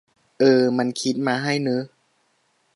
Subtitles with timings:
[0.39, 1.81] เออ มันคิดมาให้เนอะ